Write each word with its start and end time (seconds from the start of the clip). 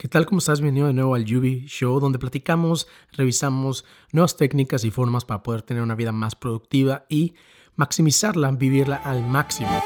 ¿Qué 0.00 0.06
tal? 0.06 0.26
¿Cómo 0.26 0.38
estás? 0.38 0.60
Bienvenido 0.60 0.86
de 0.86 0.92
nuevo 0.92 1.16
al 1.16 1.24
Yubi 1.24 1.66
Show, 1.66 1.98
donde 1.98 2.20
platicamos, 2.20 2.86
revisamos 3.10 3.84
nuevas 4.12 4.36
técnicas 4.36 4.84
y 4.84 4.92
formas 4.92 5.24
para 5.24 5.42
poder 5.42 5.62
tener 5.62 5.82
una 5.82 5.96
vida 5.96 6.12
más 6.12 6.36
productiva 6.36 7.04
y 7.08 7.34
maximizarla, 7.74 8.52
vivirla 8.52 8.94
al 8.94 9.26
máximo. 9.26 9.82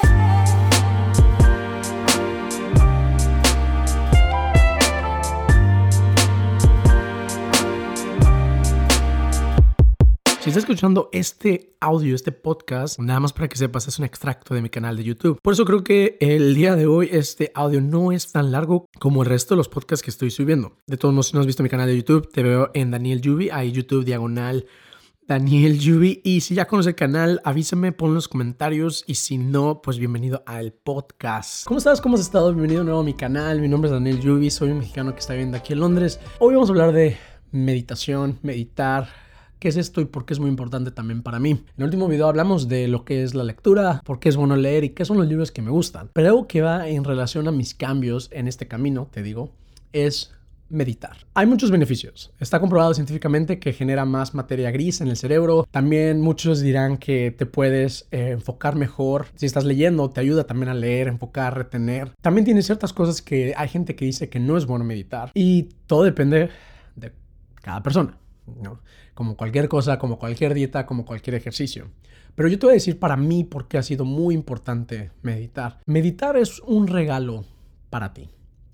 Si 10.52 10.58
estás 10.58 10.68
escuchando 10.68 11.08
este 11.12 11.76
audio, 11.80 12.14
este 12.14 12.30
podcast, 12.30 12.98
nada 12.98 13.20
más 13.20 13.32
para 13.32 13.48
que 13.48 13.56
sepas, 13.56 13.88
es 13.88 13.98
un 13.98 14.04
extracto 14.04 14.54
de 14.54 14.60
mi 14.60 14.68
canal 14.68 14.98
de 14.98 15.02
YouTube. 15.02 15.38
Por 15.40 15.54
eso 15.54 15.64
creo 15.64 15.82
que 15.82 16.18
el 16.20 16.54
día 16.54 16.76
de 16.76 16.86
hoy 16.86 17.08
este 17.10 17.50
audio 17.54 17.80
no 17.80 18.12
es 18.12 18.32
tan 18.32 18.52
largo 18.52 18.84
como 18.98 19.22
el 19.22 19.30
resto 19.30 19.54
de 19.54 19.56
los 19.56 19.70
podcasts 19.70 20.04
que 20.04 20.10
estoy 20.10 20.30
subiendo. 20.30 20.76
De 20.86 20.98
todos 20.98 21.14
modos, 21.14 21.28
si 21.28 21.32
no 21.32 21.40
has 21.40 21.46
visto 21.46 21.62
mi 21.62 21.70
canal 21.70 21.88
de 21.88 21.96
YouTube, 21.96 22.30
te 22.30 22.42
veo 22.42 22.70
en 22.74 22.90
Daniel 22.90 23.22
Yubi, 23.22 23.48
ahí 23.48 23.72
YouTube 23.72 24.04
diagonal 24.04 24.66
Daniel 25.26 25.78
Yubi. 25.78 26.20
Y 26.22 26.42
si 26.42 26.54
ya 26.54 26.66
conoces 26.66 26.88
el 26.88 26.96
canal, 26.96 27.40
avísame, 27.44 27.92
pon 27.92 28.12
los 28.12 28.28
comentarios. 28.28 29.04
Y 29.06 29.14
si 29.14 29.38
no, 29.38 29.80
pues 29.80 29.96
bienvenido 29.96 30.42
al 30.44 30.74
podcast. 30.74 31.64
¿Cómo 31.64 31.78
estás? 31.78 32.02
¿Cómo 32.02 32.16
has 32.16 32.20
estado? 32.20 32.52
Bienvenido 32.52 32.84
nuevo 32.84 33.00
a 33.00 33.04
mi 33.04 33.14
canal. 33.14 33.58
Mi 33.58 33.68
nombre 33.68 33.88
es 33.88 33.94
Daniel 33.94 34.20
Yubi, 34.20 34.50
soy 34.50 34.72
un 34.72 34.80
mexicano 34.80 35.14
que 35.14 35.20
está 35.20 35.32
viviendo 35.32 35.56
aquí 35.56 35.72
en 35.72 35.80
Londres. 35.80 36.20
Hoy 36.40 36.52
vamos 36.52 36.68
a 36.68 36.72
hablar 36.72 36.92
de 36.92 37.16
meditación, 37.52 38.38
meditar 38.42 39.31
qué 39.62 39.68
es 39.68 39.76
esto 39.76 40.00
y 40.00 40.06
por 40.06 40.24
qué 40.24 40.34
es 40.34 40.40
muy 40.40 40.50
importante 40.50 40.90
también 40.90 41.22
para 41.22 41.38
mí. 41.38 41.50
En 41.50 41.66
el 41.76 41.84
último 41.84 42.08
video 42.08 42.26
hablamos 42.26 42.66
de 42.66 42.88
lo 42.88 43.04
que 43.04 43.22
es 43.22 43.32
la 43.32 43.44
lectura, 43.44 44.00
por 44.04 44.18
qué 44.18 44.28
es 44.28 44.34
bueno 44.34 44.56
leer 44.56 44.82
y 44.82 44.88
qué 44.88 45.04
son 45.04 45.18
los 45.18 45.28
libros 45.28 45.52
que 45.52 45.62
me 45.62 45.70
gustan. 45.70 46.10
Pero 46.12 46.30
algo 46.30 46.48
que 46.48 46.62
va 46.62 46.88
en 46.88 47.04
relación 47.04 47.46
a 47.46 47.52
mis 47.52 47.72
cambios 47.72 48.28
en 48.32 48.48
este 48.48 48.66
camino, 48.66 49.06
te 49.12 49.22
digo, 49.22 49.52
es 49.92 50.32
meditar. 50.68 51.16
Hay 51.34 51.46
muchos 51.46 51.70
beneficios. 51.70 52.32
Está 52.40 52.58
comprobado 52.58 52.92
científicamente 52.92 53.60
que 53.60 53.72
genera 53.72 54.04
más 54.04 54.34
materia 54.34 54.72
gris 54.72 55.00
en 55.00 55.06
el 55.06 55.16
cerebro. 55.16 55.68
También 55.70 56.20
muchos 56.20 56.60
dirán 56.60 56.96
que 56.96 57.30
te 57.30 57.46
puedes 57.46 58.08
eh, 58.10 58.30
enfocar 58.30 58.74
mejor. 58.74 59.26
Si 59.36 59.46
estás 59.46 59.64
leyendo, 59.64 60.10
te 60.10 60.20
ayuda 60.20 60.42
también 60.42 60.70
a 60.70 60.74
leer, 60.74 61.06
enfocar, 61.06 61.56
retener. 61.56 62.10
También 62.20 62.44
tiene 62.44 62.62
ciertas 62.62 62.92
cosas 62.92 63.22
que 63.22 63.54
hay 63.56 63.68
gente 63.68 63.94
que 63.94 64.06
dice 64.06 64.28
que 64.28 64.40
no 64.40 64.56
es 64.56 64.66
bueno 64.66 64.84
meditar. 64.84 65.30
Y 65.34 65.68
todo 65.86 66.02
depende 66.02 66.50
de 66.96 67.12
cada 67.62 67.80
persona. 67.80 68.18
¿No? 68.46 68.80
Como 69.14 69.36
cualquier 69.36 69.68
cosa, 69.68 69.98
como 69.98 70.18
cualquier 70.18 70.54
dieta, 70.54 70.86
como 70.86 71.04
cualquier 71.04 71.34
ejercicio. 71.34 71.90
Pero 72.34 72.48
yo 72.48 72.58
te 72.58 72.66
voy 72.66 72.72
a 72.72 72.74
decir 72.74 72.98
para 72.98 73.16
mí 73.16 73.44
por 73.44 73.68
qué 73.68 73.78
ha 73.78 73.82
sido 73.82 74.04
muy 74.04 74.34
importante 74.34 75.10
meditar. 75.22 75.80
Meditar 75.86 76.36
es 76.36 76.60
un 76.60 76.86
regalo 76.86 77.44
para 77.90 78.12
ti. 78.12 78.30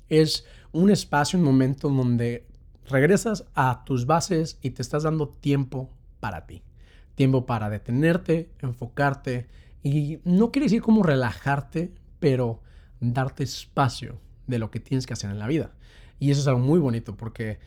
Es 0.09 0.45
un 0.73 0.91
espacio, 0.91 1.39
un 1.39 1.45
momento 1.45 1.89
donde 1.89 2.47
regresas 2.89 3.45
a 3.55 3.83
tus 3.85 4.07
bases 4.07 4.59
y 4.63 4.71
te 4.71 4.83
estás 4.83 5.03
dando 5.03 5.29
tiempo 5.29 5.91
para 6.21 6.47
ti. 6.47 6.63
Tiempo 7.15 7.47
para 7.47 7.69
detenerte, 7.69 8.51
enfocarte 8.61 9.49
y 9.83 10.21
no 10.25 10.51
quiere 10.51 10.67
decir 10.67 10.83
como 10.83 11.03
relajarte, 11.03 11.93
pero 12.21 12.63
darte 13.01 13.45
espacio 13.45 14.21
de 14.47 14.59
lo 14.59 14.71
que 14.71 14.81
tienes 14.81 15.07
que 15.07 15.13
hacer 15.13 15.31
en 15.31 15.39
la 15.39 15.47
vida. 15.47 15.73
Y 16.19 16.31
eso 16.31 16.41
es 16.41 16.49
algo 16.49 16.61
muy 16.61 16.79
bonito 16.79 17.17
porque 17.17 17.59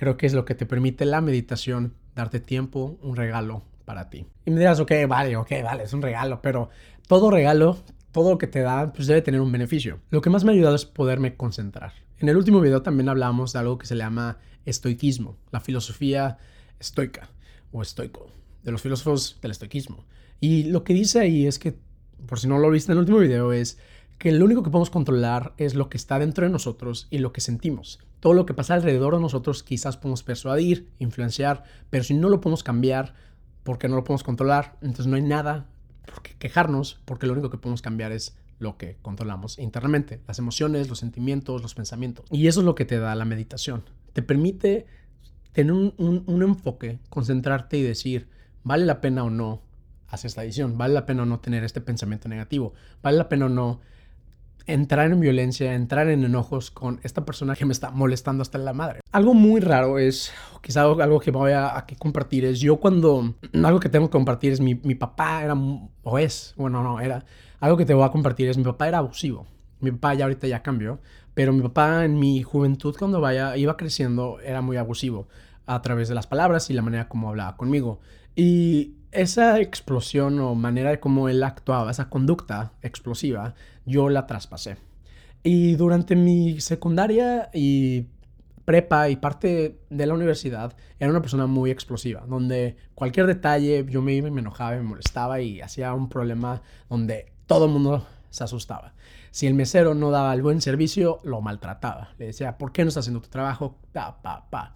creo 0.00 0.16
que 0.16 0.24
es 0.24 0.32
lo 0.32 0.46
que 0.46 0.54
te 0.54 0.64
permite 0.64 1.04
la 1.04 1.20
meditación, 1.20 1.92
darte 2.14 2.40
tiempo, 2.40 2.98
un 3.02 3.16
regalo 3.16 3.64
para 3.84 4.08
ti. 4.08 4.24
Y 4.46 4.50
me 4.50 4.58
dirás, 4.58 4.80
ok, 4.80 4.90
vale, 5.06 5.36
ok, 5.36 5.50
vale, 5.62 5.82
es 5.82 5.92
un 5.92 6.00
regalo, 6.00 6.40
pero 6.40 6.70
todo 7.06 7.30
regalo, 7.30 7.76
todo 8.10 8.30
lo 8.30 8.38
que 8.38 8.46
te 8.46 8.60
da, 8.60 8.94
pues 8.94 9.08
debe 9.08 9.20
tener 9.20 9.42
un 9.42 9.52
beneficio. 9.52 10.00
Lo 10.08 10.22
que 10.22 10.30
más 10.30 10.42
me 10.42 10.52
ha 10.52 10.54
ayudado 10.54 10.74
es 10.74 10.86
poderme 10.86 11.36
concentrar. 11.36 11.92
En 12.16 12.30
el 12.30 12.38
último 12.38 12.62
video 12.62 12.80
también 12.80 13.10
hablamos 13.10 13.52
de 13.52 13.58
algo 13.58 13.76
que 13.76 13.86
se 13.86 13.94
llama 13.94 14.38
estoicismo, 14.64 15.36
la 15.50 15.60
filosofía 15.60 16.38
estoica 16.78 17.28
o 17.70 17.82
estoico, 17.82 18.32
de 18.62 18.72
los 18.72 18.80
filósofos 18.80 19.38
del 19.42 19.50
estoicismo. 19.50 20.06
Y 20.40 20.62
lo 20.64 20.82
que 20.82 20.94
dice 20.94 21.20
ahí 21.20 21.46
es 21.46 21.58
que, 21.58 21.76
por 22.24 22.40
si 22.40 22.48
no 22.48 22.56
lo 22.56 22.70
viste 22.70 22.90
en 22.90 22.96
el 22.96 23.00
último 23.00 23.18
video, 23.18 23.52
es 23.52 23.76
que 24.16 24.32
lo 24.32 24.46
único 24.46 24.62
que 24.62 24.70
podemos 24.70 24.88
controlar 24.88 25.52
es 25.58 25.74
lo 25.74 25.90
que 25.90 25.98
está 25.98 26.18
dentro 26.18 26.46
de 26.46 26.50
nosotros 26.50 27.06
y 27.10 27.18
lo 27.18 27.34
que 27.34 27.42
sentimos. 27.42 28.00
Todo 28.20 28.34
lo 28.34 28.46
que 28.46 28.54
pasa 28.54 28.74
alrededor 28.74 29.14
de 29.14 29.20
nosotros 29.20 29.62
quizás 29.62 29.96
podemos 29.96 30.22
persuadir, 30.22 30.92
influenciar, 30.98 31.64
pero 31.88 32.04
si 32.04 32.14
no 32.14 32.28
lo 32.28 32.40
podemos 32.40 32.62
cambiar 32.62 33.14
porque 33.64 33.88
no 33.88 33.96
lo 33.96 34.04
podemos 34.04 34.22
controlar, 34.22 34.76
entonces 34.82 35.06
no 35.06 35.16
hay 35.16 35.22
nada 35.22 35.66
por 36.06 36.22
quejarnos 36.22 37.00
porque 37.04 37.26
lo 37.26 37.32
único 37.32 37.50
que 37.50 37.58
podemos 37.58 37.82
cambiar 37.82 38.12
es 38.12 38.36
lo 38.58 38.76
que 38.76 38.98
controlamos 39.00 39.58
internamente, 39.58 40.20
las 40.28 40.38
emociones, 40.38 40.88
los 40.88 40.98
sentimientos, 40.98 41.62
los 41.62 41.74
pensamientos. 41.74 42.26
Y 42.30 42.46
eso 42.46 42.60
es 42.60 42.66
lo 42.66 42.74
que 42.74 42.84
te 42.84 42.98
da 42.98 43.14
la 43.14 43.24
meditación. 43.24 43.84
Te 44.12 44.22
permite 44.22 44.86
tener 45.52 45.72
un, 45.72 45.94
un 45.96 46.42
enfoque, 46.42 46.98
concentrarte 47.08 47.78
y 47.78 47.82
decir, 47.82 48.28
¿vale 48.62 48.84
la 48.84 49.00
pena 49.00 49.24
o 49.24 49.30
no 49.30 49.62
hacer 50.08 50.28
esta 50.28 50.42
decisión? 50.42 50.76
¿Vale 50.76 50.92
la 50.92 51.06
pena 51.06 51.22
o 51.22 51.26
no 51.26 51.40
tener 51.40 51.64
este 51.64 51.80
pensamiento 51.80 52.28
negativo? 52.28 52.74
¿Vale 53.02 53.16
la 53.16 53.30
pena 53.30 53.46
o 53.46 53.48
no 53.48 53.80
entrar 54.66 55.10
en 55.10 55.20
violencia, 55.20 55.74
entrar 55.74 56.08
en 56.08 56.24
enojos 56.24 56.70
con 56.70 57.00
esta 57.02 57.24
persona 57.24 57.54
que 57.54 57.64
me 57.64 57.72
está 57.72 57.90
molestando 57.90 58.42
hasta 58.42 58.58
la 58.58 58.72
madre. 58.72 59.00
Algo 59.12 59.34
muy 59.34 59.60
raro 59.60 59.98
es, 59.98 60.32
quizá 60.62 60.82
algo 60.82 61.20
que 61.20 61.30
voy 61.30 61.52
a, 61.52 61.84
compartir 61.98 62.44
es, 62.44 62.60
yo 62.60 62.76
cuando, 62.76 63.34
algo 63.52 63.80
que 63.80 63.88
tengo 63.88 64.06
que 64.06 64.12
compartir 64.12 64.52
es, 64.52 64.60
mi, 64.60 64.74
mi 64.76 64.94
papá 64.94 65.42
era, 65.42 65.54
o 66.02 66.18
es, 66.18 66.54
bueno, 66.56 66.82
no, 66.82 67.00
era, 67.00 67.24
algo 67.60 67.76
que 67.76 67.84
te 67.84 67.94
voy 67.94 68.04
a 68.04 68.10
compartir 68.10 68.48
es, 68.48 68.56
mi 68.56 68.64
papá 68.64 68.88
era 68.88 68.98
abusivo. 68.98 69.46
Mi 69.80 69.90
papá 69.92 70.14
ya 70.14 70.24
ahorita 70.24 70.46
ya 70.46 70.62
cambió, 70.62 71.00
pero 71.34 71.52
mi 71.52 71.62
papá 71.62 72.04
en 72.04 72.18
mi 72.18 72.42
juventud 72.42 72.94
cuando 72.98 73.20
vaya, 73.20 73.56
iba 73.56 73.76
creciendo 73.76 74.38
era 74.40 74.60
muy 74.60 74.76
abusivo 74.76 75.26
a 75.66 75.80
través 75.80 76.08
de 76.08 76.14
las 76.14 76.26
palabras 76.26 76.68
y 76.68 76.74
la 76.74 76.82
manera 76.82 77.08
como 77.08 77.28
hablaba 77.28 77.56
conmigo. 77.56 78.00
Y 78.36 78.94
esa 79.12 79.60
explosión 79.60 80.38
o 80.40 80.54
manera 80.54 80.90
de 80.90 81.00
cómo 81.00 81.28
él 81.28 81.42
actuaba, 81.42 81.90
esa 81.90 82.08
conducta 82.08 82.72
explosiva, 82.82 83.54
yo 83.84 84.08
la 84.08 84.26
traspasé. 84.26 84.76
Y 85.42 85.74
durante 85.74 86.16
mi 86.16 86.60
secundaria 86.60 87.50
y 87.52 88.06
prepa 88.64 89.08
y 89.08 89.16
parte 89.16 89.80
de 89.88 90.06
la 90.06 90.14
universidad, 90.14 90.76
era 90.98 91.10
una 91.10 91.22
persona 91.22 91.46
muy 91.46 91.70
explosiva, 91.70 92.24
donde 92.28 92.76
cualquier 92.94 93.26
detalle 93.26 93.84
yo 93.88 94.02
me 94.02 94.12
iba 94.12 94.28
y 94.28 94.30
me 94.30 94.42
enojaba, 94.42 94.76
me 94.76 94.82
molestaba 94.82 95.40
y 95.40 95.60
hacía 95.60 95.92
un 95.94 96.08
problema 96.08 96.62
donde 96.88 97.32
todo 97.46 97.64
el 97.64 97.72
mundo 97.72 98.06
se 98.28 98.44
asustaba. 98.44 98.94
Si 99.32 99.46
el 99.46 99.54
mesero 99.54 99.94
no 99.94 100.10
daba 100.10 100.34
el 100.34 100.42
buen 100.42 100.60
servicio, 100.60 101.18
lo 101.24 101.40
maltrataba. 101.40 102.10
Le 102.18 102.26
decía, 102.26 102.58
¿por 102.58 102.72
qué 102.72 102.82
no 102.82 102.88
estás 102.88 103.02
haciendo 103.02 103.20
tu 103.20 103.28
trabajo? 103.28 103.76
Pa, 103.92 104.20
pa, 104.22 104.48
pa. 104.50 104.74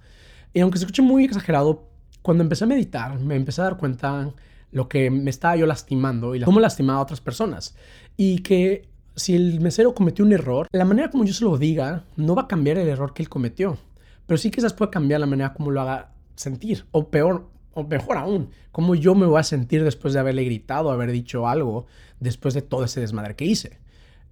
Y 0.52 0.60
aunque 0.60 0.78
se 0.78 0.84
escuche 0.84 1.02
muy 1.02 1.24
exagerado, 1.24 1.88
cuando 2.24 2.42
empecé 2.42 2.64
a 2.64 2.66
meditar, 2.66 3.20
me 3.20 3.36
empecé 3.36 3.60
a 3.60 3.64
dar 3.64 3.76
cuenta 3.76 4.32
lo 4.72 4.88
que 4.88 5.10
me 5.10 5.28
estaba 5.28 5.56
yo 5.56 5.66
lastimando 5.66 6.34
y 6.34 6.40
cómo 6.40 6.58
lastimaba 6.58 7.00
a 7.00 7.02
otras 7.02 7.20
personas. 7.20 7.76
Y 8.16 8.38
que 8.38 8.88
si 9.14 9.36
el 9.36 9.60
mesero 9.60 9.94
cometió 9.94 10.24
un 10.24 10.32
error, 10.32 10.66
la 10.72 10.86
manera 10.86 11.10
como 11.10 11.26
yo 11.26 11.34
se 11.34 11.44
lo 11.44 11.58
diga 11.58 12.04
no 12.16 12.34
va 12.34 12.42
a 12.42 12.48
cambiar 12.48 12.78
el 12.78 12.88
error 12.88 13.12
que 13.12 13.22
él 13.22 13.28
cometió. 13.28 13.76
Pero 14.24 14.38
sí 14.38 14.50
quizás 14.50 14.72
puede 14.72 14.90
cambiar 14.90 15.20
la 15.20 15.26
manera 15.26 15.52
como 15.52 15.70
lo 15.70 15.82
haga 15.82 16.12
sentir. 16.34 16.86
O 16.92 17.10
peor, 17.10 17.50
o 17.74 17.84
mejor 17.84 18.16
aún, 18.16 18.48
cómo 18.72 18.94
yo 18.94 19.14
me 19.14 19.26
voy 19.26 19.38
a 19.38 19.42
sentir 19.42 19.84
después 19.84 20.14
de 20.14 20.20
haberle 20.20 20.44
gritado, 20.44 20.90
haber 20.90 21.12
dicho 21.12 21.46
algo, 21.46 21.84
después 22.20 22.54
de 22.54 22.62
todo 22.62 22.84
ese 22.84 23.00
desmadre 23.00 23.36
que 23.36 23.44
hice. 23.44 23.80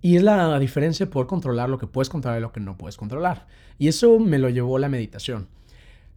Y 0.00 0.16
es 0.16 0.22
la 0.22 0.58
diferencia 0.58 1.04
de 1.04 1.12
poder 1.12 1.26
controlar 1.26 1.68
lo 1.68 1.76
que 1.76 1.86
puedes 1.86 2.08
controlar 2.08 2.38
y 2.38 2.42
lo 2.42 2.52
que 2.52 2.60
no 2.60 2.78
puedes 2.78 2.96
controlar. 2.96 3.46
Y 3.78 3.88
eso 3.88 4.18
me 4.18 4.38
lo 4.38 4.48
llevó 4.48 4.78
la 4.78 4.88
meditación. 4.88 5.48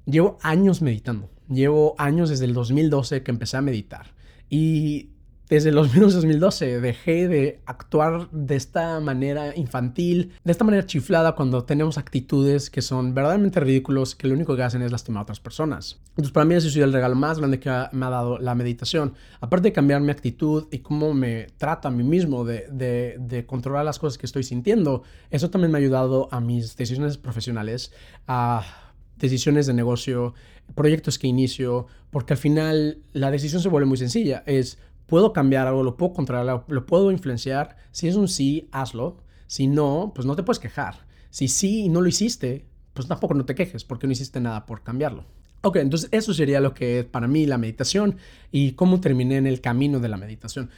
Llevo 0.06 0.38
años 0.42 0.82
meditando. 0.82 1.30
Llevo 1.50 1.96
años 1.98 2.30
desde 2.30 2.46
el 2.46 2.54
2012 2.54 3.24
que 3.24 3.32
empecé 3.32 3.58
a 3.58 3.62
meditar. 3.62 4.14
Y 4.50 5.10
desde 5.50 5.70
el 5.70 5.76
2012 5.76 6.82
dejé 6.82 7.28
de 7.28 7.62
actuar 7.66 8.30
de 8.32 8.56
esta 8.56 9.00
manera 9.00 9.56
infantil, 9.56 10.34
de 10.44 10.52
esta 10.52 10.64
manera 10.64 10.88
chiflada 10.88 11.36
cuando 11.36 11.66
tenemos 11.66 12.00
actitudes 12.00 12.72
que 12.72 12.82
son 12.82 13.14
verdaderamente 13.14 13.60
ridículos, 13.60 14.16
que 14.16 14.28
lo 14.28 14.34
único 14.34 14.56
que 14.56 14.64
hacen 14.64 14.82
es 14.82 14.92
lastimar 14.92 15.20
a 15.20 15.24
otras 15.24 15.40
personas. 15.40 16.02
Entonces 16.10 16.32
para 16.32 16.46
mí 16.46 16.56
ese 16.56 16.70
ha 16.70 16.72
sido 16.72 16.86
el 16.86 16.94
regalo 16.94 17.16
más 17.16 17.38
grande 17.38 17.60
que 17.60 17.70
me 17.92 18.06
ha 18.06 18.10
dado 18.10 18.40
la 18.40 18.56
meditación. 18.56 19.14
Aparte 19.40 19.70
de 19.70 19.74
cambiar 19.74 20.02
mi 20.02 20.12
actitud 20.12 20.68
y 20.72 20.80
cómo 20.80 21.14
me 21.14 21.48
trato 21.58 21.88
a 21.88 21.92
mí 21.92 22.04
mismo 22.04 22.44
de, 22.44 22.68
de, 22.72 23.18
de 23.20 23.46
controlar 23.46 23.86
las 23.86 24.00
cosas 24.00 24.18
que 24.18 24.26
estoy 24.26 24.44
sintiendo, 24.44 25.04
eso 25.30 25.52
también 25.52 25.72
me 25.72 25.78
ha 25.78 25.82
ayudado 25.82 26.28
a 26.32 26.40
mis 26.40 26.76
decisiones 26.76 27.18
profesionales, 27.18 27.92
a 28.28 28.85
decisiones 29.18 29.66
de 29.66 29.74
negocio, 29.74 30.34
proyectos 30.74 31.20
que 31.20 31.28
inicio, 31.28 31.88
porque 32.12 32.34
al 32.34 32.40
final 32.40 33.00
la 33.14 33.32
decisión 33.32 33.62
se 33.62 33.70
vuelve 33.70 33.88
muy 33.88 33.98
sencilla. 33.98 34.44
Es, 34.46 34.78
puedo 35.06 35.34
cambiar 35.34 35.68
algo, 35.68 35.84
lo 35.84 35.98
puedo 35.98 36.14
controlar, 36.14 36.66
lo 36.68 36.86
puedo 36.86 37.12
influenciar. 37.12 37.78
Si 37.92 38.08
es 38.08 38.16
un 38.16 38.28
sí, 38.28 38.68
hazlo. 38.72 39.18
Si 39.48 39.68
no, 39.68 40.12
pues 40.16 40.26
no 40.26 40.36
te 40.36 40.44
puedes 40.44 40.60
quejar. 40.60 41.06
Si 41.30 41.48
sí 41.48 41.86
y 41.86 41.90
no 41.90 42.02
lo 42.02 42.08
hiciste, 42.08 42.66
pues 42.94 43.08
tampoco 43.08 43.34
no 43.34 43.46
te 43.46 43.56
quejes 43.56 43.84
porque 43.84 44.08
no 44.08 44.14
hiciste 44.14 44.40
nada 44.40 44.66
por 44.66 44.84
cambiarlo. 44.84 45.26
Ok, 45.62 45.78
entonces 45.78 46.10
eso 46.12 46.34
sería 46.34 46.60
lo 46.60 46.74
que 46.74 47.00
es 47.00 47.06
para 47.06 47.28
mí 47.28 47.46
la 47.46 47.58
meditación 47.58 48.18
y 48.52 48.74
cómo 48.74 49.02
terminé 49.02 49.38
en 49.38 49.48
el 49.48 49.62
camino 49.62 50.00
de 50.00 50.10
la 50.10 50.18
meditación. 50.18 50.70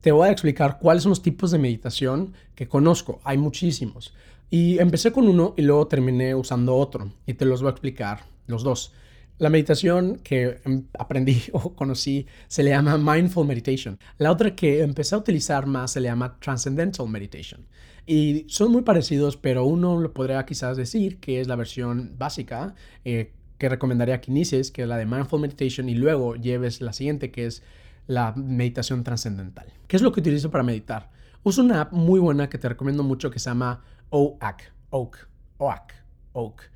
Te 0.00 0.12
voy 0.12 0.28
a 0.28 0.32
explicar 0.32 0.78
cuáles 0.78 1.04
son 1.04 1.10
los 1.10 1.22
tipos 1.22 1.50
de 1.50 1.58
meditación 1.58 2.34
que 2.54 2.68
conozco. 2.68 3.20
Hay 3.24 3.38
muchísimos. 3.38 4.12
Y 4.54 4.78
empecé 4.78 5.10
con 5.10 5.26
uno 5.26 5.52
y 5.56 5.62
luego 5.62 5.88
terminé 5.88 6.32
usando 6.32 6.76
otro. 6.76 7.10
Y 7.26 7.34
te 7.34 7.44
los 7.44 7.60
voy 7.60 7.70
a 7.70 7.72
explicar 7.72 8.20
los 8.46 8.62
dos. 8.62 8.92
La 9.38 9.50
meditación 9.50 10.20
que 10.22 10.60
em, 10.64 10.84
aprendí 10.96 11.42
o 11.52 11.74
conocí 11.74 12.28
se 12.46 12.62
le 12.62 12.70
llama 12.70 12.96
Mindful 12.96 13.48
Meditation. 13.48 13.98
La 14.16 14.30
otra 14.30 14.54
que 14.54 14.82
empecé 14.82 15.16
a 15.16 15.18
utilizar 15.18 15.66
más 15.66 15.90
se 15.90 16.00
le 16.00 16.06
llama 16.06 16.38
Transcendental 16.38 17.08
Meditation. 17.08 17.66
Y 18.06 18.46
son 18.46 18.70
muy 18.70 18.82
parecidos, 18.82 19.36
pero 19.36 19.64
uno 19.64 20.00
lo 20.00 20.12
podría 20.12 20.46
quizás 20.46 20.76
decir 20.76 21.18
que 21.18 21.40
es 21.40 21.48
la 21.48 21.56
versión 21.56 22.14
básica 22.16 22.76
eh, 23.04 23.32
que 23.58 23.68
recomendaría 23.68 24.20
que 24.20 24.30
inicies, 24.30 24.70
que 24.70 24.82
es 24.82 24.88
la 24.88 24.98
de 24.98 25.06
Mindful 25.06 25.40
Meditation, 25.40 25.88
y 25.88 25.96
luego 25.96 26.36
lleves 26.36 26.80
la 26.80 26.92
siguiente, 26.92 27.32
que 27.32 27.46
es 27.46 27.64
la 28.06 28.32
meditación 28.36 29.02
trascendental. 29.02 29.66
¿Qué 29.88 29.96
es 29.96 30.02
lo 30.02 30.12
que 30.12 30.20
utilizo 30.20 30.52
para 30.52 30.62
meditar? 30.62 31.10
Uso 31.42 31.60
una 31.60 31.80
app 31.80 31.92
muy 31.92 32.20
buena 32.20 32.48
que 32.48 32.56
te 32.56 32.68
recomiendo 32.68 33.02
mucho 33.02 33.32
que 33.32 33.40
se 33.40 33.50
llama 33.50 33.82
OAK. 34.14 34.62
OAK. 34.90 35.28
OAK. 35.58 35.92
OAK 36.34 36.70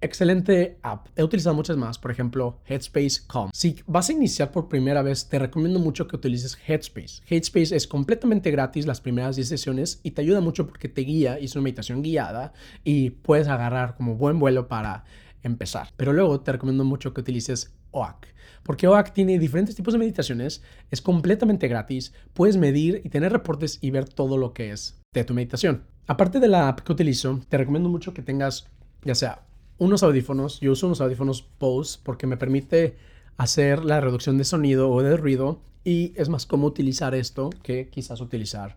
excelente 0.00 0.78
app. 0.82 1.08
He 1.16 1.22
utilizado 1.22 1.54
muchas 1.54 1.76
más, 1.76 1.98
por 1.98 2.10
ejemplo, 2.12 2.60
Headspace 2.64 3.22
Calm. 3.28 3.50
Si 3.52 3.82
vas 3.86 4.08
a 4.08 4.12
iniciar 4.12 4.50
por 4.52 4.68
primera 4.68 5.02
vez, 5.02 5.28
te 5.28 5.38
recomiendo 5.38 5.78
mucho 5.80 6.06
que 6.06 6.16
utilices 6.16 6.56
Headspace. 6.66 7.22
Headspace 7.28 7.74
es 7.74 7.86
completamente 7.86 8.50
gratis 8.50 8.86
las 8.86 9.00
primeras 9.00 9.34
10 9.34 9.48
sesiones 9.48 10.00
y 10.04 10.12
te 10.12 10.22
ayuda 10.22 10.40
mucho 10.40 10.66
porque 10.66 10.88
te 10.88 11.02
guía, 11.02 11.38
es 11.38 11.54
una 11.56 11.64
meditación 11.64 12.02
guiada 12.02 12.52
y 12.84 13.10
puedes 13.10 13.48
agarrar 13.48 13.96
como 13.96 14.14
buen 14.14 14.38
vuelo 14.38 14.68
para 14.68 15.04
empezar. 15.42 15.88
Pero 15.96 16.12
luego 16.12 16.40
te 16.40 16.52
recomiendo 16.52 16.84
mucho 16.84 17.12
que 17.12 17.20
utilices 17.20 17.74
OAK. 17.90 18.28
Porque 18.62 18.86
OAK 18.86 19.12
tiene 19.12 19.38
diferentes 19.38 19.74
tipos 19.74 19.92
de 19.92 19.98
meditaciones, 19.98 20.62
es 20.90 21.02
completamente 21.02 21.66
gratis, 21.66 22.12
puedes 22.32 22.56
medir 22.56 23.00
y 23.04 23.08
tener 23.08 23.32
reportes 23.32 23.78
y 23.80 23.90
ver 23.90 24.08
todo 24.08 24.36
lo 24.38 24.52
que 24.52 24.70
es 24.70 25.00
de 25.12 25.24
tu 25.24 25.34
meditación. 25.34 25.84
Aparte 26.10 26.40
de 26.40 26.48
la 26.48 26.66
app 26.66 26.80
que 26.80 26.90
utilizo, 26.90 27.38
te 27.48 27.56
recomiendo 27.56 27.88
mucho 27.88 28.12
que 28.12 28.20
tengas 28.20 28.66
ya 29.04 29.14
sea 29.14 29.46
unos 29.78 30.02
audífonos, 30.02 30.58
yo 30.58 30.72
uso 30.72 30.88
unos 30.88 31.00
audífonos 31.00 31.48
Bose 31.60 32.00
porque 32.02 32.26
me 32.26 32.36
permite 32.36 32.96
hacer 33.36 33.84
la 33.84 34.00
reducción 34.00 34.36
de 34.36 34.42
sonido 34.42 34.90
o 34.90 35.04
de 35.04 35.16
ruido 35.16 35.60
y 35.84 36.12
es 36.16 36.28
más 36.28 36.46
cómodo 36.46 36.70
utilizar 36.70 37.14
esto 37.14 37.50
que 37.62 37.90
quizás 37.90 38.20
utilizar 38.20 38.76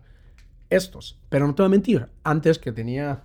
estos. 0.70 1.18
Pero 1.28 1.48
no 1.48 1.56
te 1.56 1.62
voy 1.62 1.66
a 1.66 1.70
mentir, 1.70 2.06
antes 2.22 2.60
que 2.60 2.70
tenía 2.70 3.24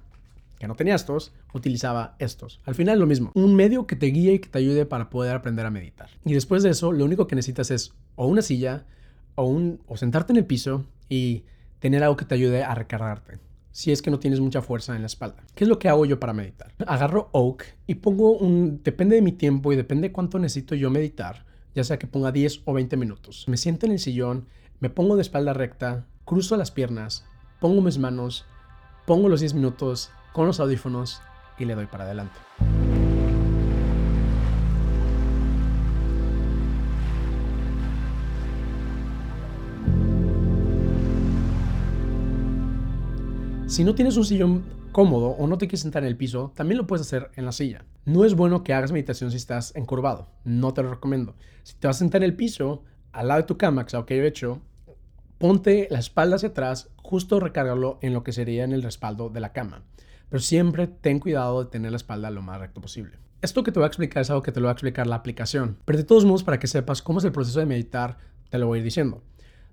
que 0.57 0.67
no 0.67 0.73
tenía 0.73 0.95
estos, 0.95 1.31
utilizaba 1.53 2.15
estos. 2.17 2.61
Al 2.65 2.73
final 2.73 2.97
lo 2.97 3.05
mismo, 3.05 3.29
un 3.35 3.55
medio 3.55 3.85
que 3.85 3.95
te 3.95 4.07
guíe 4.07 4.33
y 4.33 4.39
que 4.39 4.49
te 4.49 4.57
ayude 4.57 4.87
para 4.87 5.11
poder 5.11 5.35
aprender 5.35 5.67
a 5.67 5.69
meditar. 5.69 6.09
Y 6.25 6.33
después 6.33 6.63
de 6.63 6.71
eso, 6.71 6.91
lo 6.93 7.05
único 7.05 7.27
que 7.27 7.35
necesitas 7.35 7.69
es 7.69 7.93
o 8.15 8.25
una 8.25 8.41
silla 8.41 8.87
o 9.35 9.45
un 9.45 9.81
o 9.85 9.97
sentarte 9.97 10.33
en 10.33 10.37
el 10.37 10.47
piso 10.47 10.83
y 11.09 11.43
tener 11.77 12.03
algo 12.03 12.17
que 12.17 12.25
te 12.25 12.33
ayude 12.33 12.63
a 12.63 12.73
recargarte 12.73 13.37
si 13.71 13.91
es 13.91 14.01
que 14.01 14.11
no 14.11 14.19
tienes 14.19 14.39
mucha 14.39 14.61
fuerza 14.61 14.95
en 14.95 15.01
la 15.01 15.07
espalda. 15.07 15.43
¿Qué 15.55 15.63
es 15.63 15.67
lo 15.67 15.79
que 15.79 15.89
hago 15.89 16.05
yo 16.05 16.19
para 16.19 16.33
meditar? 16.33 16.73
Agarro 16.85 17.29
Oak 17.31 17.65
y 17.87 17.95
pongo 17.95 18.31
un, 18.37 18.81
depende 18.83 19.15
de 19.15 19.21
mi 19.21 19.31
tiempo 19.31 19.71
y 19.71 19.75
depende 19.75 20.09
de 20.09 20.11
cuánto 20.11 20.39
necesito 20.39 20.75
yo 20.75 20.89
meditar, 20.89 21.45
ya 21.75 21.83
sea 21.83 21.99
que 21.99 22.07
ponga 22.07 22.31
10 22.31 22.61
o 22.65 22.73
20 22.73 22.97
minutos. 22.97 23.45
Me 23.47 23.57
siento 23.57 23.85
en 23.85 23.93
el 23.93 23.99
sillón, 23.99 24.47
me 24.79 24.89
pongo 24.89 25.15
de 25.15 25.21
espalda 25.21 25.53
recta, 25.53 26.05
cruzo 26.25 26.57
las 26.57 26.71
piernas, 26.71 27.25
pongo 27.59 27.81
mis 27.81 27.97
manos, 27.97 28.45
pongo 29.05 29.29
los 29.29 29.39
10 29.39 29.53
minutos 29.55 30.11
con 30.33 30.47
los 30.47 30.59
audífonos 30.59 31.21
y 31.57 31.65
le 31.65 31.75
doy 31.75 31.85
para 31.85 32.05
adelante. 32.05 32.39
Si 43.79 43.85
no 43.85 43.95
tienes 43.95 44.17
un 44.17 44.25
sillón 44.25 44.65
cómodo 44.91 45.29
o 45.29 45.47
no 45.47 45.57
te 45.57 45.65
quieres 45.65 45.79
sentar 45.79 46.03
en 46.03 46.09
el 46.09 46.17
piso, 46.17 46.51
también 46.53 46.77
lo 46.77 46.85
puedes 46.85 47.07
hacer 47.07 47.31
en 47.37 47.45
la 47.45 47.53
silla. 47.53 47.85
No 48.03 48.25
es 48.25 48.35
bueno 48.35 48.61
que 48.61 48.73
hagas 48.73 48.91
meditación 48.91 49.31
si 49.31 49.37
estás 49.37 49.73
encorvado, 49.73 50.27
no 50.43 50.73
te 50.73 50.83
lo 50.83 50.89
recomiendo. 50.89 51.37
Si 51.63 51.75
te 51.75 51.87
vas 51.87 51.95
a 51.95 51.99
sentar 51.99 52.21
en 52.21 52.29
el 52.29 52.35
piso, 52.35 52.83
al 53.13 53.29
lado 53.29 53.39
de 53.39 53.47
tu 53.47 53.57
cama, 53.57 53.85
que 53.85 53.87
es 53.87 53.93
lo 53.93 54.05
que 54.05 54.17
yo 54.17 54.23
he 54.23 54.27
hecho, 54.27 54.61
ponte 55.37 55.87
la 55.91 55.99
espalda 55.99 56.35
hacia 56.35 56.49
atrás, 56.49 56.89
justo 56.97 57.39
recargarlo 57.39 57.99
en 58.01 58.11
lo 58.11 58.21
que 58.21 58.33
sería 58.33 58.65
en 58.65 58.73
el 58.73 58.83
respaldo 58.83 59.29
de 59.29 59.39
la 59.39 59.53
cama. 59.53 59.85
Pero 60.27 60.41
siempre 60.41 60.87
ten 60.87 61.21
cuidado 61.21 61.63
de 61.63 61.69
tener 61.69 61.91
la 61.91 61.95
espalda 61.95 62.31
lo 62.31 62.41
más 62.41 62.59
recto 62.59 62.81
posible. 62.81 63.17
Esto 63.41 63.63
que 63.63 63.71
te 63.71 63.79
voy 63.79 63.85
a 63.85 63.87
explicar 63.87 64.23
es 64.23 64.29
algo 64.29 64.43
que 64.43 64.51
te 64.51 64.59
lo 64.59 64.65
va 64.65 64.71
a 64.71 64.73
explicar 64.73 65.07
la 65.07 65.15
aplicación. 65.15 65.77
Pero 65.85 65.99
de 65.99 66.03
todos 66.03 66.25
modos, 66.25 66.43
para 66.43 66.59
que 66.59 66.67
sepas 66.67 67.01
cómo 67.01 67.19
es 67.19 67.23
el 67.23 67.31
proceso 67.31 67.61
de 67.61 67.65
meditar, 67.65 68.17
te 68.49 68.57
lo 68.57 68.67
voy 68.67 68.75
a 68.75 68.79
ir 68.79 68.83
diciendo. 68.83 69.23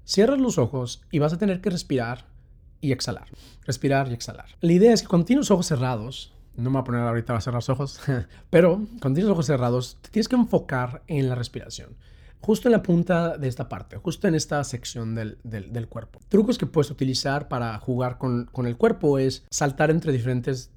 Cierras 0.05 0.39
los 0.39 0.59
ojos 0.59 1.03
y 1.11 1.19
vas 1.19 1.33
a 1.33 1.39
tener 1.39 1.61
que 1.61 1.71
respirar 1.71 2.36
y 2.81 2.93
exhalar. 2.93 3.29
Respirar 3.65 4.09
y 4.09 4.15
exhalar. 4.15 4.47
La 4.61 4.73
idea 4.73 4.93
es 4.93 5.03
que 5.03 5.09
cuando 5.09 5.27
tienes 5.27 5.43
los 5.43 5.51
ojos 5.51 5.67
cerrados, 5.67 6.33
no 6.57 6.71
me 6.71 6.75
voy 6.75 6.81
a 6.81 6.85
poner 6.85 7.01
ahorita 7.03 7.37
a 7.37 7.41
cerrar 7.41 7.59
los 7.59 7.69
ojos, 7.69 8.01
pero 8.51 8.77
cuando 9.01 9.17
tienes 9.17 9.25
los 9.25 9.33
ojos 9.33 9.47
cerrados, 9.47 9.99
te 10.03 10.11
tienes 10.11 10.29
que 10.29 10.37
enfocar 10.37 11.03
en 11.07 11.29
la 11.29 11.35
respiración. 11.35 11.97
Justo 12.41 12.69
en 12.69 12.73
la 12.73 12.83
punta 12.83 13.39
de 13.39 13.49
esta 13.49 13.69
parte, 13.69 13.97
justo 13.97 14.29
en 14.29 14.35
esta 14.35 14.63
sección 14.63 15.15
del, 15.15 15.39
del, 15.43 15.89
cuerpo. 15.89 16.21
Trucos 16.29 16.59
que 16.59 16.67
puedes 16.67 16.91
utilizar 16.91 17.49
para 17.49 17.77
jugar 17.79 18.19
con, 18.19 18.45
con 18.47 18.67
el 18.67 18.77
cuerpo 18.77 19.19
es 19.19 19.45
saltar 19.51 19.91
entre 19.91 20.13
diferentes 20.13 20.71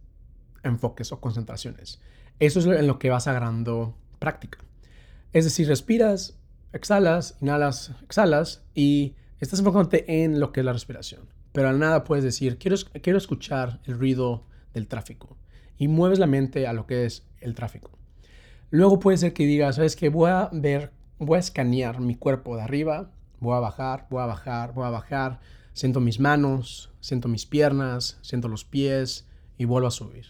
enfoques 0.63 1.11
o 1.11 1.19
concentraciones. 1.19 1.99
Eso 2.39 2.59
es 2.59 2.65
en 2.65 2.87
lo 2.87 2.97
que 2.97 3.09
vas 3.09 3.27
agarrando 3.27 3.95
práctica. 4.17 4.59
Es 5.31 5.43
decir, 5.43 5.67
respiras, 5.67 6.39
exhalas, 6.73 7.37
inhalas, 7.39 7.91
exhalas 8.01 8.63
y 8.73 9.15
estás 9.39 9.59
enfocándote 9.59 10.23
en 10.23 10.39
lo 10.39 10.51
que 10.51 10.61
es 10.61 10.65
la 10.65 10.73
respiración 10.73 11.38
pero 11.59 11.67
al 11.67 11.79
nada 11.79 12.05
puedes 12.05 12.23
decir, 12.23 12.57
quiero, 12.57 12.77
quiero 13.01 13.17
escuchar 13.17 13.81
el 13.83 13.99
ruido 13.99 14.45
del 14.73 14.87
tráfico 14.87 15.35
y 15.77 15.89
mueves 15.89 16.17
la 16.17 16.25
mente 16.25 16.67
a 16.67 16.71
lo 16.71 16.87
que 16.87 17.03
es 17.03 17.27
el 17.41 17.53
tráfico. 17.53 17.91
Luego 18.69 18.99
puede 18.99 19.17
ser 19.17 19.33
que 19.33 19.45
digas, 19.45 19.75
sabes 19.75 19.97
que 19.97 20.07
voy 20.07 20.31
a 20.31 20.49
ver, 20.53 20.93
voy 21.17 21.35
a 21.35 21.39
escanear 21.41 21.99
mi 21.99 22.15
cuerpo 22.15 22.55
de 22.55 22.61
arriba, 22.61 23.11
voy 23.41 23.57
a 23.57 23.59
bajar, 23.59 24.07
voy 24.09 24.21
a 24.21 24.25
bajar, 24.25 24.73
voy 24.73 24.85
a 24.85 24.89
bajar, 24.89 25.41
siento 25.73 25.99
mis 25.99 26.21
manos, 26.21 26.93
siento 27.01 27.27
mis 27.27 27.45
piernas, 27.45 28.19
siento 28.21 28.47
los 28.47 28.63
pies 28.63 29.27
y 29.57 29.65
vuelvo 29.65 29.89
a 29.89 29.91
subir. 29.91 30.27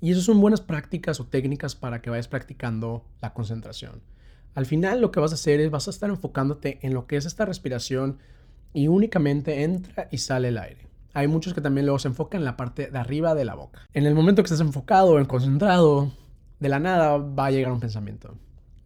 Y 0.00 0.10
esas 0.10 0.24
son 0.24 0.40
buenas 0.40 0.62
prácticas 0.62 1.20
o 1.20 1.28
técnicas 1.28 1.76
para 1.76 2.02
que 2.02 2.10
vayas 2.10 2.26
practicando 2.26 3.04
la 3.22 3.34
concentración. 3.34 4.02
Al 4.56 4.66
final 4.66 5.00
lo 5.00 5.12
que 5.12 5.20
vas 5.20 5.30
a 5.30 5.36
hacer 5.36 5.60
es 5.60 5.70
vas 5.70 5.86
a 5.86 5.90
estar 5.90 6.10
enfocándote 6.10 6.80
en 6.82 6.92
lo 6.92 7.06
que 7.06 7.18
es 7.18 7.24
esta 7.24 7.44
respiración 7.44 8.18
y 8.72 8.88
únicamente 8.88 9.62
entra 9.62 10.08
y 10.10 10.18
sale 10.18 10.48
el 10.48 10.58
aire. 10.58 10.86
Hay 11.14 11.28
muchos 11.28 11.54
que 11.54 11.60
también 11.60 11.86
luego 11.86 11.98
se 11.98 12.08
enfocan 12.08 12.40
en 12.40 12.44
la 12.44 12.56
parte 12.56 12.90
de 12.90 12.98
arriba 12.98 13.34
de 13.34 13.44
la 13.44 13.54
boca. 13.54 13.86
En 13.94 14.04
el 14.04 14.14
momento 14.14 14.42
que 14.42 14.46
estés 14.46 14.60
enfocado 14.60 15.16
o 15.16 15.28
concentrado, 15.28 16.12
de 16.60 16.68
la 16.68 16.78
nada 16.78 17.16
va 17.16 17.46
a 17.46 17.50
llegar 17.50 17.72
un 17.72 17.80
pensamiento 17.80 18.34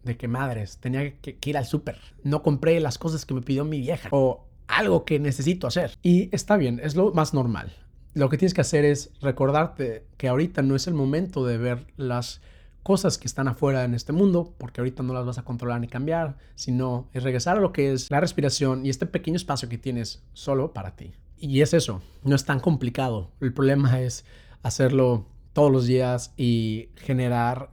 de 0.03 0.17
que 0.17 0.27
madres, 0.27 0.77
tenía 0.77 1.17
que, 1.17 1.37
ir 1.43 1.57
al 1.57 1.65
súper, 1.65 1.97
no 2.23 2.41
compré 2.41 2.79
las 2.79 2.97
cosas 2.97 3.25
que 3.25 3.33
me 3.33 3.41
pidió 3.41 3.65
mi 3.65 3.79
vieja 3.79 4.09
o 4.11 4.45
algo 4.67 5.05
que 5.05 5.19
necesito 5.19 5.67
hacer. 5.67 5.97
Y 6.01 6.33
está 6.33 6.57
bien, 6.57 6.79
es 6.83 6.95
lo 6.95 7.13
más 7.13 7.33
normal. 7.33 7.73
Lo 8.13 8.29
que 8.29 8.37
tienes 8.37 8.53
que 8.53 8.61
hacer 8.61 8.83
es 8.83 9.11
recordarte 9.21 10.05
que 10.17 10.27
ahorita 10.27 10.61
no 10.61 10.75
es 10.75 10.87
el 10.87 10.93
momento 10.93 11.45
de 11.45 11.57
ver 11.57 11.87
las 11.97 12.41
cosas 12.83 13.17
que 13.17 13.27
están 13.27 13.47
afuera 13.47 13.83
en 13.83 13.93
este 13.93 14.11
mundo, 14.11 14.53
porque 14.57 14.81
ahorita 14.81 15.03
no 15.03 15.13
las 15.13 15.25
vas 15.25 15.37
a 15.37 15.43
controlar 15.43 15.79
ni 15.79 15.87
cambiar, 15.87 16.37
sino 16.55 17.07
es 17.13 17.23
regresar 17.23 17.57
a 17.57 17.61
lo 17.61 17.71
que 17.71 17.91
es 17.93 18.09
la 18.09 18.19
respiración 18.19 18.85
y 18.85 18.89
este 18.89 19.05
pequeño 19.05 19.35
espacio 19.35 19.69
que 19.69 19.77
tienes 19.77 20.23
solo 20.33 20.73
para 20.73 20.95
ti. 20.95 21.11
Y 21.37 21.61
es 21.61 21.73
eso, 21.73 22.01
no 22.23 22.35
es 22.35 22.45
tan 22.45 22.59
complicado. 22.59 23.31
El 23.39 23.53
problema 23.53 23.99
es 24.01 24.25
hacerlo 24.63 25.25
todos 25.53 25.71
los 25.71 25.85
días 25.85 26.33
y 26.37 26.89
generar 26.95 27.71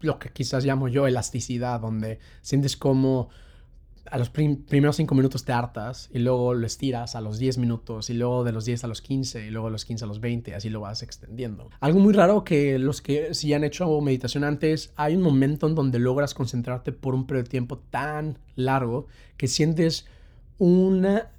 lo 0.00 0.18
que 0.18 0.30
quizás 0.30 0.64
llamo 0.64 0.88
yo 0.88 1.06
elasticidad, 1.06 1.80
donde 1.80 2.18
sientes 2.40 2.76
como 2.76 3.28
a 4.06 4.18
los 4.18 4.30
primeros 4.30 4.96
5 4.96 5.14
minutos 5.14 5.44
te 5.44 5.52
hartas 5.52 6.08
y 6.12 6.18
luego 6.18 6.54
lo 6.54 6.66
estiras 6.66 7.14
a 7.14 7.20
los 7.20 7.38
10 7.38 7.58
minutos 7.58 8.10
y 8.10 8.14
luego 8.14 8.44
de 8.44 8.52
los 8.52 8.64
10 8.64 8.84
a 8.84 8.86
los 8.86 9.02
15 9.02 9.46
y 9.46 9.50
luego 9.50 9.68
de 9.68 9.72
los 9.72 9.84
15 9.84 10.04
a 10.04 10.08
los 10.08 10.20
20, 10.20 10.54
así 10.54 10.70
lo 10.70 10.80
vas 10.80 11.02
extendiendo. 11.02 11.70
Algo 11.80 12.00
muy 12.00 12.12
raro 12.12 12.44
que 12.44 12.78
los 12.78 13.02
que 13.02 13.34
si 13.34 13.52
han 13.54 13.64
hecho 13.64 14.00
meditación 14.00 14.44
antes, 14.44 14.92
hay 14.96 15.16
un 15.16 15.22
momento 15.22 15.66
en 15.66 15.74
donde 15.74 15.98
logras 15.98 16.34
concentrarte 16.34 16.92
por 16.92 17.14
un 17.14 17.26
periodo 17.26 17.44
de 17.44 17.50
tiempo 17.50 17.78
tan 17.78 18.38
largo 18.56 19.06
que 19.36 19.48
sientes 19.48 20.06
una, 20.58 21.30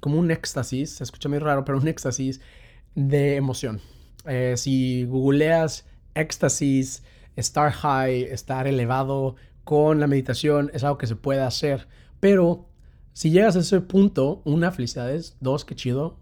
como 0.00 0.18
un 0.18 0.30
éxtasis, 0.30 0.96
se 0.96 1.04
escucha 1.04 1.28
muy 1.28 1.38
raro, 1.38 1.64
pero 1.64 1.78
un 1.78 1.88
éxtasis 1.88 2.40
de 2.94 3.36
emoción. 3.36 3.80
Eh, 4.26 4.54
si 4.56 5.04
googleas 5.04 5.86
éxtasis, 6.14 7.02
estar 7.36 7.70
high, 7.70 8.22
estar 8.22 8.66
elevado, 8.66 9.36
con 9.68 10.00
la 10.00 10.06
meditación 10.06 10.70
es 10.72 10.82
algo 10.82 10.96
que 10.96 11.06
se 11.06 11.14
puede 11.14 11.42
hacer, 11.42 11.88
pero 12.20 12.70
si 13.12 13.30
llegas 13.30 13.54
a 13.54 13.58
ese 13.58 13.82
punto, 13.82 14.40
una, 14.46 14.72
felicidad 14.72 15.12
es, 15.12 15.36
dos, 15.40 15.66
qué 15.66 15.74
chido, 15.74 16.18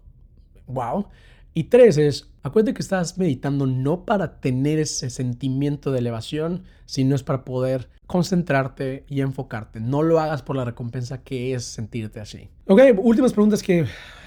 wow, 0.65 1.07
y 1.53 1.63
tres 1.63 1.97
es, 1.97 2.29
acuérdate 2.43 2.73
que 2.73 2.81
estás 2.81 3.17
meditando 3.17 3.65
no 3.65 4.03
para 4.03 4.41
tener 4.41 4.79
ese 4.79 5.09
sentimiento 5.09 5.93
de 5.93 5.99
elevación, 5.99 6.65
sino 6.85 7.15
es 7.15 7.23
para 7.23 7.45
poder 7.45 7.87
concentrarte 8.05 9.05
y 9.07 9.21
enfocarte. 9.21 9.79
No 9.79 10.03
lo 10.03 10.19
hagas 10.19 10.41
por 10.41 10.57
la 10.57 10.65
recompensa 10.65 11.23
que 11.23 11.53
es 11.53 11.63
sentirte 11.63 12.19
así. 12.19 12.49
Ok, 12.65 12.81
últimas 12.97 13.31
preguntas 13.31 13.63
que 13.63 13.85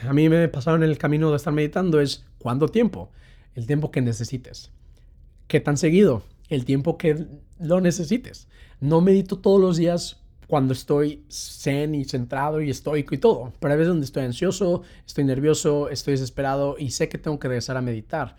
a 0.09 0.13
mí 0.15 0.31
me 0.31 0.49
pasaron 0.49 0.83
en 0.83 0.89
el 0.89 0.97
camino 0.97 1.29
de 1.29 1.37
estar 1.37 1.53
meditando 1.53 2.01
es, 2.01 2.25
¿cuánto 2.39 2.69
tiempo? 2.69 3.11
el 3.55 3.67
tiempo 3.67 3.91
que 3.91 4.01
necesites. 4.01 4.71
¿Qué 5.47 5.61
tan 5.61 5.77
seguido? 5.77 6.23
El 6.51 6.67
tiempo 6.67 6.99
que 6.99 7.27
lo 7.59 7.81
necesites. 7.81 8.49
No 8.81 9.01
medito 9.01 9.39
todos 9.39 9.61
los 9.61 9.79
días 9.79 10.21
cuando 10.47 10.73
estoy 10.73 11.25
zen 11.31 11.95
y 11.95 12.05
centrado 12.05 12.61
y 12.61 12.69
estoico 12.69 13.15
y 13.15 13.19
todo, 13.19 13.53
pero 13.61 13.73
hay 13.73 13.79
veces 13.79 13.91
donde 13.91 14.05
estoy 14.05 14.25
ansioso, 14.25 14.83
estoy 15.07 15.25
nervioso, 15.25 15.89
estoy 15.89 16.13
desesperado 16.13 16.77
y 16.77 16.91
sé 16.91 17.09
que 17.09 17.19
tengo 17.19 17.39
que 17.39 17.49
regresar 17.49 17.77
a 17.77 17.81
meditar. 17.81 18.37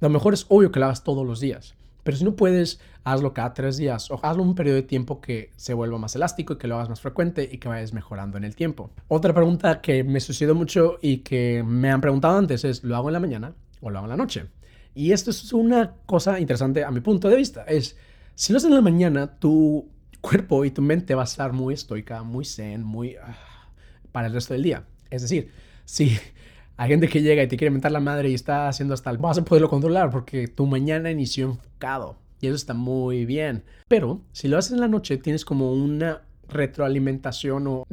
Lo 0.00 0.10
mejor 0.10 0.34
es 0.34 0.44
obvio 0.50 0.70
que 0.70 0.78
lo 0.78 0.84
hagas 0.84 1.02
todos 1.02 1.26
los 1.26 1.40
días. 1.40 1.74
Pero 2.06 2.18
si 2.18 2.24
no 2.24 2.36
puedes, 2.36 2.78
hazlo 3.02 3.32
cada 3.32 3.52
tres 3.52 3.78
días 3.78 4.10
o 4.12 4.20
hazlo 4.22 4.42
un 4.42 4.54
periodo 4.54 4.76
de 4.76 4.82
tiempo 4.82 5.20
que 5.20 5.50
se 5.56 5.74
vuelva 5.74 5.98
más 5.98 6.14
elástico 6.14 6.52
y 6.52 6.56
que 6.56 6.68
lo 6.68 6.76
hagas 6.76 6.88
más 6.88 7.00
frecuente 7.00 7.48
y 7.50 7.58
que 7.58 7.68
vayas 7.68 7.92
mejorando 7.92 8.36
en 8.36 8.44
el 8.44 8.54
tiempo. 8.54 8.90
Otra 9.08 9.34
pregunta 9.34 9.80
que 9.80 10.04
me 10.04 10.20
sucedió 10.20 10.54
mucho 10.54 10.98
y 11.02 11.18
que 11.18 11.64
me 11.66 11.90
han 11.90 12.00
preguntado 12.00 12.38
antes 12.38 12.64
es, 12.64 12.84
¿lo 12.84 12.94
hago 12.94 13.08
en 13.08 13.14
la 13.14 13.20
mañana 13.20 13.54
o 13.80 13.90
lo 13.90 13.98
hago 13.98 14.06
en 14.06 14.10
la 14.10 14.16
noche? 14.16 14.46
Y 14.96 15.12
esto 15.12 15.30
es 15.30 15.52
una 15.52 15.92
cosa 16.06 16.40
interesante 16.40 16.82
a 16.82 16.90
mi 16.90 17.00
punto 17.00 17.28
de 17.28 17.36
vista. 17.36 17.64
Es, 17.64 17.98
si 18.34 18.52
lo 18.52 18.56
haces 18.56 18.70
en 18.70 18.74
la 18.74 18.80
mañana, 18.80 19.38
tu 19.38 19.90
cuerpo 20.22 20.64
y 20.64 20.70
tu 20.70 20.80
mente 20.80 21.14
va 21.14 21.20
a 21.20 21.26
estar 21.26 21.52
muy 21.52 21.74
estoica, 21.74 22.22
muy 22.22 22.46
zen, 22.46 22.82
muy... 22.82 23.14
Ah, 23.16 23.36
para 24.10 24.28
el 24.28 24.32
resto 24.32 24.54
del 24.54 24.62
día. 24.62 24.84
Es 25.10 25.20
decir, 25.20 25.52
si 25.84 26.16
hay 26.78 26.88
gente 26.88 27.08
que 27.08 27.20
llega 27.20 27.42
y 27.42 27.46
te 27.46 27.58
quiere 27.58 27.70
mentar 27.70 27.92
la 27.92 28.00
madre 28.00 28.30
y 28.30 28.34
está 28.34 28.68
haciendo 28.68 28.94
hasta 28.94 29.10
el... 29.10 29.18
Vas 29.18 29.36
a 29.36 29.44
poderlo 29.44 29.68
controlar 29.68 30.08
porque 30.08 30.48
tu 30.48 30.64
mañana 30.64 31.10
inició 31.10 31.44
enfocado. 31.44 32.16
Y 32.40 32.46
eso 32.46 32.56
está 32.56 32.72
muy 32.72 33.26
bien. 33.26 33.64
Pero 33.88 34.22
si 34.32 34.48
lo 34.48 34.56
haces 34.56 34.72
en 34.72 34.80
la 34.80 34.88
noche, 34.88 35.18
tienes 35.18 35.44
como 35.44 35.74
una 35.74 36.22
retroalimentación 36.48 37.66
o 37.66 37.86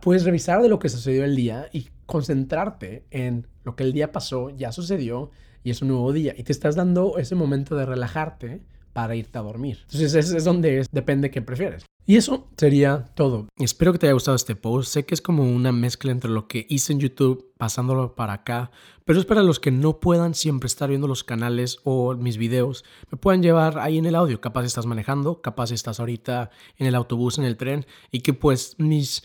puedes 0.00 0.24
revisar 0.24 0.62
de 0.62 0.70
lo 0.70 0.78
que 0.78 0.88
sucedió 0.88 1.22
el 1.22 1.36
día 1.36 1.68
y 1.70 1.90
concentrarte 2.06 3.04
en 3.10 3.46
lo 3.62 3.76
que 3.76 3.84
el 3.84 3.92
día 3.92 4.10
pasó, 4.10 4.48
ya 4.48 4.72
sucedió 4.72 5.30
y 5.66 5.70
es 5.70 5.82
un 5.82 5.88
nuevo 5.88 6.12
día. 6.12 6.32
Y 6.38 6.44
te 6.44 6.52
estás 6.52 6.76
dando 6.76 7.18
ese 7.18 7.34
momento 7.34 7.74
de 7.74 7.84
relajarte 7.84 8.62
para 8.92 9.16
irte 9.16 9.36
a 9.36 9.42
dormir. 9.42 9.78
Entonces 9.82 10.14
es, 10.14 10.30
es 10.30 10.44
donde 10.44 10.78
es, 10.78 10.86
depende 10.92 11.28
qué 11.32 11.42
prefieres. 11.42 11.84
Y 12.06 12.14
eso 12.14 12.46
sería 12.56 13.06
todo. 13.16 13.48
Espero 13.58 13.92
que 13.92 13.98
te 13.98 14.06
haya 14.06 14.12
gustado 14.12 14.36
este 14.36 14.54
post. 14.54 14.92
Sé 14.92 15.04
que 15.04 15.12
es 15.12 15.20
como 15.20 15.42
una 15.42 15.72
mezcla 15.72 16.12
entre 16.12 16.30
lo 16.30 16.46
que 16.46 16.66
hice 16.68 16.92
en 16.92 17.00
YouTube 17.00 17.52
pasándolo 17.58 18.14
para 18.14 18.34
acá, 18.34 18.70
pero 19.04 19.18
es 19.18 19.24
para 19.24 19.42
los 19.42 19.58
que 19.58 19.72
no 19.72 19.98
puedan 19.98 20.34
siempre 20.34 20.68
estar 20.68 20.88
viendo 20.88 21.08
los 21.08 21.24
canales 21.24 21.78
o 21.82 22.14
mis 22.14 22.36
videos, 22.36 22.84
me 23.10 23.18
puedan 23.18 23.42
llevar 23.42 23.80
ahí 23.80 23.98
en 23.98 24.06
el 24.06 24.14
audio. 24.14 24.40
Capaz 24.40 24.64
estás 24.64 24.86
manejando, 24.86 25.42
capaz 25.42 25.72
estás 25.72 25.98
ahorita 25.98 26.50
en 26.76 26.86
el 26.86 26.94
autobús, 26.94 27.38
en 27.38 27.44
el 27.44 27.56
tren 27.56 27.86
y 28.12 28.20
que 28.20 28.34
pues 28.34 28.76
mis 28.78 29.24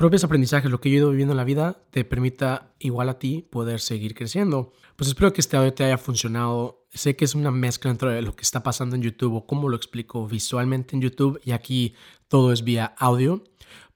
propios 0.00 0.24
aprendizajes, 0.24 0.70
lo 0.70 0.80
que 0.80 0.88
yo 0.88 0.94
he 0.94 0.98
ido 1.00 1.10
viviendo 1.10 1.34
en 1.34 1.36
la 1.36 1.44
vida, 1.44 1.76
te 1.90 2.06
permita 2.06 2.72
igual 2.78 3.10
a 3.10 3.18
ti 3.18 3.46
poder 3.50 3.80
seguir 3.80 4.14
creciendo. 4.14 4.72
Pues 4.96 5.08
espero 5.08 5.34
que 5.34 5.42
este 5.42 5.58
audio 5.58 5.74
te 5.74 5.84
haya 5.84 5.98
funcionado. 5.98 6.86
Sé 6.88 7.16
que 7.16 7.26
es 7.26 7.34
una 7.34 7.50
mezcla 7.50 7.90
entre 7.90 8.22
lo 8.22 8.34
que 8.34 8.40
está 8.40 8.62
pasando 8.62 8.96
en 8.96 9.02
YouTube 9.02 9.34
o 9.34 9.46
cómo 9.46 9.68
lo 9.68 9.76
explico 9.76 10.26
visualmente 10.26 10.96
en 10.96 11.02
YouTube 11.02 11.38
y 11.44 11.50
aquí 11.50 11.94
todo 12.28 12.50
es 12.50 12.64
vía 12.64 12.94
audio. 12.96 13.44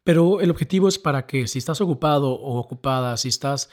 Pero 0.02 0.42
el 0.42 0.50
objetivo 0.50 0.88
es 0.88 0.98
para 0.98 1.24
que 1.24 1.48
si 1.48 1.58
estás 1.58 1.80
ocupado 1.80 2.32
o 2.32 2.58
ocupada, 2.58 3.16
si 3.16 3.30
estás, 3.30 3.70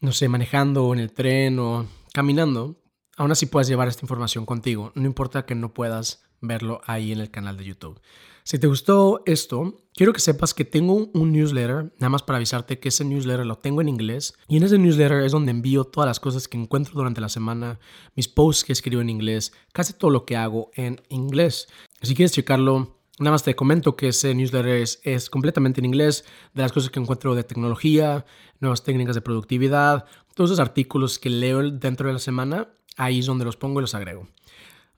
no 0.00 0.10
sé, 0.10 0.28
manejando 0.28 0.92
en 0.92 0.98
el 0.98 1.12
tren 1.12 1.60
o 1.60 1.86
caminando, 2.12 2.74
aún 3.16 3.30
así 3.30 3.46
puedas 3.46 3.68
llevar 3.68 3.86
esta 3.86 4.04
información 4.04 4.46
contigo. 4.46 4.90
No 4.96 5.06
importa 5.06 5.46
que 5.46 5.54
no 5.54 5.72
puedas 5.72 6.24
verlo 6.40 6.80
ahí 6.86 7.12
en 7.12 7.20
el 7.20 7.30
canal 7.30 7.56
de 7.56 7.66
YouTube. 7.66 8.00
Si 8.44 8.58
te 8.58 8.66
gustó 8.66 9.22
esto, 9.24 9.80
quiero 9.94 10.12
que 10.12 10.18
sepas 10.18 10.52
que 10.52 10.64
tengo 10.64 11.10
un 11.12 11.32
newsletter, 11.32 11.92
nada 11.98 12.08
más 12.08 12.22
para 12.24 12.38
avisarte 12.38 12.80
que 12.80 12.88
ese 12.88 13.04
newsletter 13.04 13.46
lo 13.46 13.56
tengo 13.56 13.80
en 13.80 13.88
inglés. 13.88 14.34
Y 14.48 14.56
en 14.56 14.64
ese 14.64 14.78
newsletter 14.78 15.22
es 15.22 15.30
donde 15.32 15.52
envío 15.52 15.84
todas 15.84 16.08
las 16.08 16.18
cosas 16.18 16.48
que 16.48 16.58
encuentro 16.58 16.94
durante 16.94 17.20
la 17.20 17.28
semana, 17.28 17.78
mis 18.16 18.26
posts 18.26 18.64
que 18.64 18.72
escribo 18.72 19.00
en 19.00 19.10
inglés, 19.10 19.52
casi 19.72 19.92
todo 19.92 20.10
lo 20.10 20.24
que 20.24 20.36
hago 20.36 20.70
en 20.74 21.00
inglés. 21.08 21.68
Si 22.02 22.16
quieres 22.16 22.32
checarlo, 22.32 22.98
nada 23.20 23.30
más 23.30 23.44
te 23.44 23.54
comento 23.54 23.94
que 23.94 24.08
ese 24.08 24.34
newsletter 24.34 24.86
es, 25.04 25.30
completamente 25.30 25.80
en 25.80 25.84
inglés, 25.84 26.24
de 26.52 26.62
las 26.62 26.72
cosas 26.72 26.90
que 26.90 26.98
encuentro 26.98 27.36
de 27.36 27.44
tecnología, 27.44 28.26
nuevas 28.58 28.82
técnicas 28.82 29.14
de 29.14 29.20
productividad, 29.20 30.04
todos 30.34 30.50
esos 30.50 30.60
artículos 30.60 31.20
que 31.20 31.30
leo 31.30 31.70
dentro 31.70 32.08
de 32.08 32.14
la 32.14 32.18
semana, 32.18 32.68
ahí 32.96 33.20
es 33.20 33.26
donde 33.26 33.44
los 33.44 33.56
pongo 33.56 33.78
y 33.78 33.82
los 33.82 33.94
agrego. 33.94 34.28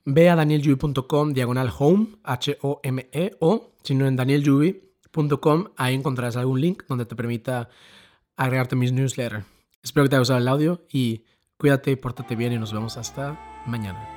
Ve 0.05 0.29
a 0.29 0.35
danieljui.com 0.35 1.33
diagonal 1.33 1.71
home, 1.77 2.17
H-O-M-E, 2.23 3.31
o 3.39 3.71
si 3.83 3.95
no 3.95 4.05
en 4.05 4.15
ahí 5.77 5.95
encontrarás 5.95 6.37
algún 6.37 6.61
link 6.61 6.83
donde 6.87 7.05
te 7.05 7.15
permita 7.15 7.69
agregarte 8.35 8.75
mis 8.75 8.91
newsletters. 8.91 9.45
Espero 9.81 10.03
que 10.05 10.09
te 10.09 10.15
haya 10.15 10.21
gustado 10.21 10.39
el 10.39 10.47
audio 10.47 10.85
y 10.91 11.23
cuídate, 11.57 11.97
pórtate 11.97 12.35
bien 12.35 12.53
y 12.53 12.59
nos 12.59 12.73
vemos 12.73 12.97
hasta 12.97 13.63
mañana. 13.65 14.14